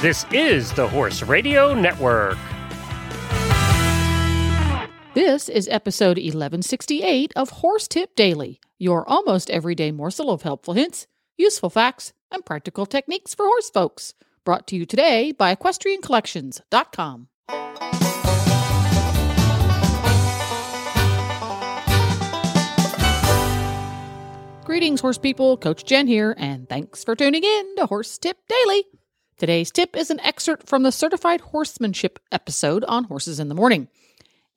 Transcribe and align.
This 0.00 0.24
is 0.30 0.72
the 0.74 0.86
Horse 0.86 1.24
Radio 1.24 1.74
Network. 1.74 2.38
This 5.12 5.48
is 5.48 5.66
episode 5.66 6.18
1168 6.18 7.32
of 7.34 7.50
Horse 7.50 7.88
Tip 7.88 8.14
Daily, 8.14 8.60
your 8.78 9.04
almost 9.08 9.50
everyday 9.50 9.90
morsel 9.90 10.30
of 10.30 10.42
helpful 10.42 10.74
hints, 10.74 11.08
useful 11.36 11.68
facts, 11.68 12.12
and 12.30 12.46
practical 12.46 12.86
techniques 12.86 13.34
for 13.34 13.44
horse 13.46 13.70
folks. 13.70 14.14
Brought 14.44 14.68
to 14.68 14.76
you 14.76 14.86
today 14.86 15.32
by 15.32 15.52
EquestrianCollections.com. 15.56 17.26
Greetings, 24.64 25.00
horse 25.00 25.18
people. 25.18 25.56
Coach 25.56 25.84
Jen 25.84 26.06
here, 26.06 26.36
and 26.38 26.68
thanks 26.68 27.02
for 27.02 27.16
tuning 27.16 27.42
in 27.42 27.74
to 27.78 27.86
Horse 27.86 28.16
Tip 28.16 28.36
Daily. 28.48 28.84
Today's 29.38 29.70
tip 29.70 29.96
is 29.96 30.10
an 30.10 30.18
excerpt 30.20 30.68
from 30.68 30.82
the 30.82 30.90
Certified 30.90 31.40
Horsemanship 31.40 32.18
episode 32.32 32.82
on 32.88 33.04
Horses 33.04 33.38
in 33.38 33.48
the 33.48 33.54
Morning. 33.54 33.86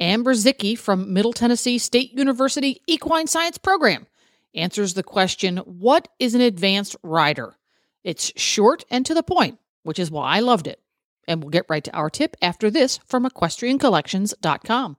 Anne 0.00 0.24
Brzezicki 0.24 0.78
from 0.78 1.12
Middle 1.12 1.34
Tennessee 1.34 1.76
State 1.76 2.14
University 2.14 2.80
Equine 2.86 3.26
Science 3.26 3.58
Program 3.58 4.06
answers 4.54 4.94
the 4.94 5.02
question 5.02 5.58
What 5.58 6.08
is 6.18 6.34
an 6.34 6.40
advanced 6.40 6.96
rider? 7.02 7.56
It's 8.04 8.32
short 8.40 8.84
and 8.90 9.04
to 9.04 9.12
the 9.12 9.22
point, 9.22 9.58
which 9.82 9.98
is 9.98 10.10
why 10.10 10.36
I 10.36 10.40
loved 10.40 10.66
it. 10.66 10.80
And 11.28 11.42
we'll 11.42 11.50
get 11.50 11.66
right 11.68 11.84
to 11.84 11.94
our 11.94 12.08
tip 12.08 12.34
after 12.40 12.70
this 12.70 12.98
from 13.04 13.26
equestriancollections.com. 13.26 14.96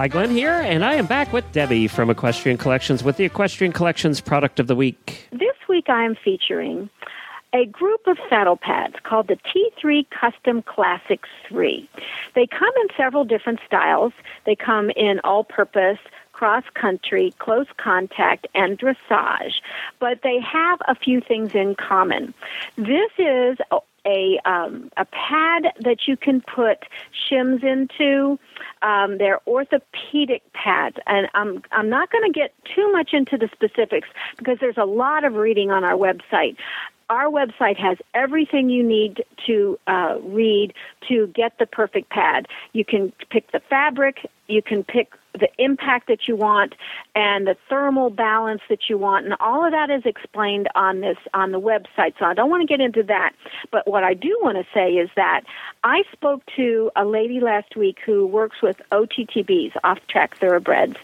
Hi, 0.00 0.08
Glenn 0.08 0.30
here, 0.30 0.54
and 0.54 0.82
I 0.82 0.94
am 0.94 1.04
back 1.04 1.30
with 1.30 1.44
Debbie 1.52 1.86
from 1.86 2.08
Equestrian 2.08 2.56
Collections 2.56 3.04
with 3.04 3.18
the 3.18 3.26
Equestrian 3.26 3.70
Collections 3.70 4.18
Product 4.18 4.58
of 4.58 4.66
the 4.66 4.74
Week. 4.74 5.28
This 5.30 5.56
week 5.68 5.90
I 5.90 6.06
am 6.06 6.14
featuring 6.14 6.88
a 7.52 7.66
group 7.66 8.06
of 8.06 8.16
saddle 8.30 8.56
pads 8.56 8.94
called 9.02 9.28
the 9.28 9.36
T3 9.36 10.06
Custom 10.08 10.62
Classics 10.62 11.28
3. 11.46 11.86
They 12.34 12.46
come 12.46 12.72
in 12.80 12.88
several 12.96 13.26
different 13.26 13.60
styles. 13.66 14.14
They 14.46 14.56
come 14.56 14.88
in 14.88 15.20
all 15.22 15.44
purpose, 15.44 15.98
cross 16.32 16.64
country, 16.72 17.34
close 17.38 17.66
contact, 17.76 18.46
and 18.54 18.78
dressage, 18.78 19.60
but 19.98 20.20
they 20.22 20.40
have 20.40 20.78
a 20.88 20.94
few 20.94 21.20
things 21.20 21.54
in 21.54 21.74
common. 21.74 22.32
This 22.78 23.10
is 23.18 23.58
a 24.06 24.38
um, 24.44 24.90
a 24.96 25.04
pad 25.04 25.72
that 25.80 26.06
you 26.06 26.16
can 26.16 26.40
put 26.40 26.84
shims 27.30 27.62
into. 27.62 28.38
Um, 28.82 29.18
they're 29.18 29.40
orthopedic 29.46 30.42
pads, 30.52 30.96
and 31.06 31.28
I'm 31.34 31.62
I'm 31.72 31.88
not 31.88 32.10
going 32.10 32.24
to 32.24 32.38
get 32.38 32.52
too 32.74 32.90
much 32.92 33.10
into 33.12 33.36
the 33.36 33.48
specifics 33.52 34.08
because 34.38 34.58
there's 34.60 34.78
a 34.78 34.84
lot 34.84 35.24
of 35.24 35.34
reading 35.34 35.70
on 35.70 35.84
our 35.84 35.94
website. 35.94 36.56
Our 37.08 37.26
website 37.26 37.76
has 37.76 37.98
everything 38.14 38.70
you 38.70 38.84
need 38.84 39.24
to 39.46 39.78
uh, 39.88 40.18
read 40.22 40.72
to 41.08 41.26
get 41.28 41.58
the 41.58 41.66
perfect 41.66 42.08
pad. 42.10 42.46
You 42.72 42.84
can 42.84 43.12
pick 43.30 43.50
the 43.50 43.60
fabric, 43.68 44.30
you 44.46 44.62
can 44.62 44.84
pick 44.84 45.12
the 45.32 45.48
impact 45.58 46.08
that 46.08 46.26
you 46.26 46.36
want 46.36 46.74
and 47.14 47.46
the 47.46 47.56
thermal 47.68 48.10
balance 48.10 48.62
that 48.68 48.88
you 48.88 48.98
want 48.98 49.24
and 49.24 49.34
all 49.40 49.64
of 49.64 49.72
that 49.72 49.90
is 49.90 50.02
explained 50.04 50.68
on 50.74 51.00
this 51.00 51.16
on 51.34 51.52
the 51.52 51.60
website. 51.60 52.14
So 52.18 52.24
i 52.24 52.34
don't 52.34 52.50
want 52.50 52.62
to 52.62 52.66
get 52.66 52.80
into 52.80 53.02
that 53.04 53.32
but 53.70 53.86
what 53.86 54.04
i 54.04 54.14
do 54.14 54.36
want 54.42 54.58
to 54.58 54.66
say 54.74 54.92
is 54.92 55.08
that 55.16 55.42
i 55.84 56.02
spoke 56.12 56.42
to 56.56 56.90
a 56.96 57.04
lady 57.04 57.40
last 57.40 57.76
week 57.76 57.98
who 58.04 58.26
works 58.26 58.56
with 58.62 58.80
ottbs 58.90 59.72
off 59.84 59.98
track 60.08 60.36
thoroughbreds 60.36 60.96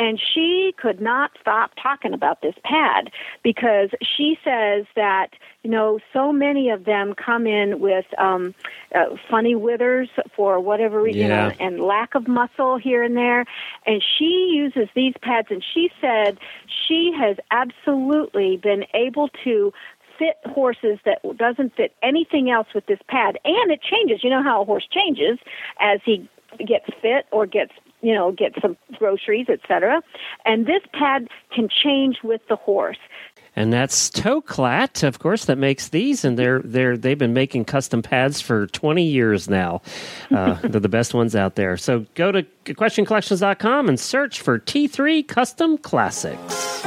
and 0.00 0.18
she 0.32 0.74
could 0.78 1.00
not 1.00 1.30
stop 1.40 1.72
talking 1.80 2.14
about 2.14 2.40
this 2.40 2.54
pad 2.64 3.10
because 3.44 3.90
she 4.02 4.38
says 4.42 4.86
that 4.96 5.28
you 5.62 5.70
know 5.70 6.00
so 6.12 6.32
many 6.32 6.70
of 6.70 6.84
them 6.86 7.14
come 7.14 7.46
in 7.46 7.78
with 7.80 8.06
um 8.18 8.54
uh, 8.94 9.14
funny 9.30 9.54
withers 9.54 10.08
for 10.34 10.58
whatever 10.58 11.00
reason 11.02 11.20
Yeah. 11.20 11.50
you 11.50 11.50
know, 11.50 11.56
and 11.66 11.80
lack 11.80 12.14
of 12.14 12.26
muscle 12.26 12.78
here 12.78 13.02
and 13.02 13.16
there. 13.16 13.44
And 13.86 14.02
she 14.18 14.52
uses 14.54 14.88
these 14.94 15.14
pads 15.22 15.48
and 15.50 15.62
she 15.74 15.90
said 16.00 16.38
she 16.66 17.12
has 17.18 17.36
absolutely 17.50 18.56
been 18.56 18.84
able 18.94 19.28
to 19.44 19.72
fit 20.18 20.36
horses 20.46 20.98
that 21.04 21.18
doesn't 21.36 21.74
fit 21.76 21.94
anything 22.02 22.50
else 22.50 22.68
with 22.74 22.86
this 22.86 22.98
pad. 23.08 23.38
And 23.44 23.70
it 23.70 23.80
changes. 23.82 24.24
You 24.24 24.30
know 24.30 24.42
how 24.42 24.62
a 24.62 24.64
horse 24.64 24.86
changes 24.90 25.38
as 25.78 26.00
he 26.04 26.28
gets 26.58 26.86
fit 27.00 27.26
or 27.30 27.46
gets 27.46 27.72
you 28.02 28.14
know 28.14 28.32
get 28.32 28.52
some 28.60 28.76
groceries 28.98 29.46
etc 29.48 30.02
and 30.44 30.66
this 30.66 30.82
pad 30.92 31.28
can 31.54 31.68
change 31.68 32.18
with 32.22 32.40
the 32.48 32.56
horse 32.56 32.98
And 33.56 33.72
that's 33.72 34.10
Toklat, 34.10 35.02
of 35.02 35.18
course, 35.18 35.46
that 35.46 35.58
makes 35.58 35.88
these, 35.88 36.24
and 36.24 36.38
they're 36.38 36.62
they're 36.62 36.96
they've 36.96 37.18
been 37.18 37.34
making 37.34 37.64
custom 37.64 38.00
pads 38.00 38.40
for 38.40 38.68
twenty 38.68 39.02
years 39.02 39.50
now. 39.50 39.82
Uh, 40.30 40.54
they're 40.62 40.80
the 40.80 40.88
best 40.88 41.14
ones 41.14 41.34
out 41.34 41.56
there. 41.56 41.76
So 41.76 42.06
go 42.14 42.30
to 42.30 42.44
equestriancollections.com 42.66 43.88
and 43.88 43.98
search 43.98 44.40
for 44.40 44.60
T3 44.60 45.26
Custom 45.26 45.78
Classics. 45.78 46.84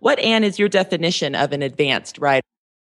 What, 0.00 0.18
Anne, 0.20 0.44
is 0.44 0.58
your 0.58 0.68
definition 0.68 1.34
of 1.34 1.52
an 1.52 1.62
advanced 1.62 2.18
rider? 2.18 2.42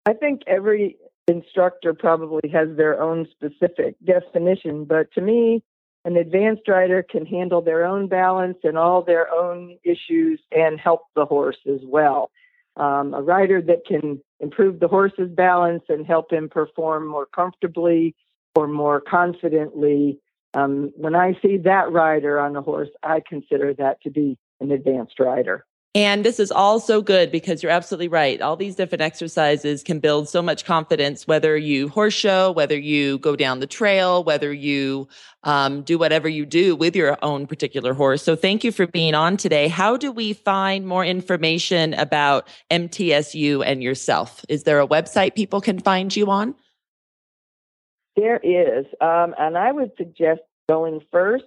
I 0.05 0.13
think 0.13 0.41
every 0.47 0.95
instructor 1.31 1.93
probably 1.93 2.49
has 2.49 2.69
their 2.75 3.01
own 3.01 3.27
specific 3.31 3.95
definition, 4.03 4.85
but 4.85 5.11
to 5.13 5.21
me, 5.21 5.63
an 6.03 6.17
advanced 6.17 6.67
rider 6.67 7.03
can 7.03 7.25
handle 7.25 7.61
their 7.61 7.85
own 7.85 8.07
balance 8.07 8.57
and 8.63 8.77
all 8.77 9.03
their 9.03 9.31
own 9.31 9.77
issues 9.83 10.39
and 10.51 10.79
help 10.79 11.01
the 11.15 11.25
horse 11.25 11.59
as 11.67 11.81
well. 11.83 12.31
Um, 12.77 13.13
a 13.13 13.21
rider 13.21 13.61
that 13.61 13.85
can 13.85 14.21
improve 14.39 14.79
the 14.79 14.87
horse's 14.87 15.29
balance 15.29 15.83
and 15.89 16.05
help 16.05 16.31
him 16.31 16.49
perform 16.49 17.07
more 17.07 17.27
comfortably 17.27 18.15
or 18.55 18.67
more 18.67 19.01
confidently. 19.01 20.19
Um, 20.53 20.91
when 20.95 21.15
I 21.15 21.37
see 21.41 21.57
that 21.57 21.91
rider 21.91 22.39
on 22.39 22.55
a 22.55 22.61
horse, 22.61 22.89
I 23.03 23.21
consider 23.27 23.73
that 23.75 24.01
to 24.01 24.09
be 24.09 24.37
an 24.59 24.71
advanced 24.71 25.19
rider. 25.19 25.65
And 25.93 26.23
this 26.23 26.39
is 26.39 26.51
all 26.51 26.79
so 26.79 27.01
good 27.01 27.33
because 27.33 27.61
you're 27.61 27.71
absolutely 27.71 28.07
right. 28.07 28.41
All 28.41 28.55
these 28.55 28.77
different 28.77 29.01
exercises 29.01 29.83
can 29.83 29.99
build 29.99 30.29
so 30.29 30.41
much 30.41 30.63
confidence, 30.63 31.27
whether 31.27 31.57
you 31.57 31.89
horse 31.89 32.13
show, 32.13 32.53
whether 32.53 32.77
you 32.77 33.17
go 33.17 33.35
down 33.35 33.59
the 33.59 33.67
trail, 33.67 34.23
whether 34.23 34.53
you 34.53 35.09
um, 35.43 35.81
do 35.81 35.97
whatever 35.97 36.29
you 36.29 36.45
do 36.45 36.77
with 36.77 36.95
your 36.95 37.17
own 37.21 37.45
particular 37.45 37.93
horse. 37.93 38.23
So 38.23 38.37
thank 38.37 38.63
you 38.63 38.71
for 38.71 38.87
being 38.87 39.15
on 39.15 39.35
today. 39.35 39.67
How 39.67 39.97
do 39.97 40.13
we 40.13 40.31
find 40.31 40.87
more 40.87 41.03
information 41.03 41.93
about 41.95 42.47
MTSU 42.71 43.61
and 43.65 43.83
yourself? 43.83 44.45
Is 44.47 44.63
there 44.63 44.79
a 44.79 44.87
website 44.87 45.35
people 45.35 45.59
can 45.59 45.77
find 45.77 46.15
you 46.15 46.31
on? 46.31 46.55
There 48.15 48.37
is, 48.37 48.85
um, 49.01 49.35
and 49.37 49.57
I 49.57 49.73
would 49.73 49.91
suggest 49.97 50.41
going 50.69 51.01
first 51.11 51.43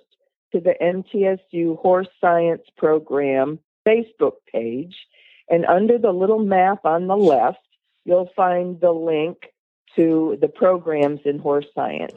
to 0.53 0.61
the 0.61 0.75
MTSU 0.83 1.79
Horse 1.79 2.09
Science 2.21 2.63
Program 2.77 3.59
Facebook 3.87 4.35
page, 4.53 4.95
and 5.49 5.65
under 5.67 5.99
the 5.99 6.13
little 6.13 6.39
map 6.39 6.85
on 6.85 7.07
the 7.07 7.17
left, 7.17 7.59
you'll 8.05 8.31
find 8.35 8.81
the 8.81 8.93
link 8.93 9.39
to 9.97 10.37
the 10.41 10.49
programs 10.49 11.21
in 11.25 11.39
horse 11.39 11.67
science. 11.75 12.15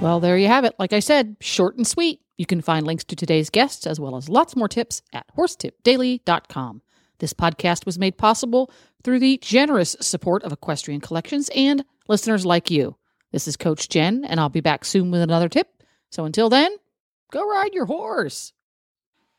Well, 0.00 0.18
there 0.20 0.36
you 0.36 0.48
have 0.48 0.64
it. 0.64 0.74
Like 0.78 0.92
I 0.92 0.98
said, 0.98 1.36
short 1.40 1.76
and 1.76 1.86
sweet. 1.86 2.20
You 2.36 2.44
can 2.44 2.60
find 2.60 2.84
links 2.86 3.04
to 3.04 3.16
today's 3.16 3.50
guests 3.50 3.86
as 3.86 4.00
well 4.00 4.16
as 4.16 4.28
lots 4.28 4.56
more 4.56 4.66
tips 4.66 5.00
at 5.12 5.24
horsetipdaily.com. 5.36 6.82
This 7.20 7.32
podcast 7.32 7.86
was 7.86 8.00
made 8.00 8.18
possible 8.18 8.68
through 9.04 9.20
the 9.20 9.38
generous 9.40 9.94
support 10.00 10.42
of 10.42 10.52
Equestrian 10.52 11.00
Collections 11.00 11.50
and 11.54 11.84
listeners 12.08 12.44
like 12.44 12.68
you. 12.68 12.96
This 13.30 13.46
is 13.46 13.56
Coach 13.56 13.88
Jen, 13.88 14.24
and 14.24 14.40
I'll 14.40 14.48
be 14.48 14.60
back 14.60 14.84
soon 14.84 15.12
with 15.12 15.22
another 15.22 15.48
tip. 15.48 15.68
So 16.10 16.24
until 16.24 16.50
then, 16.50 16.74
go 17.30 17.48
ride 17.48 17.72
your 17.72 17.86
horse. 17.86 18.52